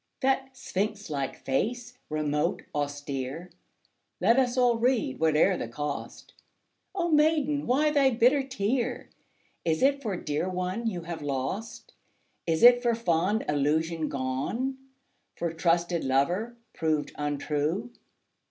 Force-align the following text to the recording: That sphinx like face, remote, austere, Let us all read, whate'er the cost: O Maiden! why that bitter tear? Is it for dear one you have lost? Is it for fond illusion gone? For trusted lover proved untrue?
That 0.21 0.57
sphinx 0.57 1.11
like 1.11 1.35
face, 1.35 1.99
remote, 2.09 2.63
austere, 2.73 3.51
Let 4.19 4.39
us 4.39 4.57
all 4.57 4.79
read, 4.79 5.19
whate'er 5.19 5.57
the 5.57 5.67
cost: 5.67 6.33
O 6.95 7.11
Maiden! 7.11 7.67
why 7.67 7.91
that 7.91 8.17
bitter 8.19 8.41
tear? 8.41 9.11
Is 9.63 9.83
it 9.83 10.01
for 10.01 10.17
dear 10.17 10.49
one 10.49 10.87
you 10.87 11.01
have 11.03 11.21
lost? 11.21 11.93
Is 12.47 12.63
it 12.63 12.81
for 12.81 12.95
fond 12.95 13.45
illusion 13.47 14.09
gone? 14.09 14.79
For 15.35 15.53
trusted 15.53 16.03
lover 16.03 16.57
proved 16.73 17.11
untrue? 17.13 17.91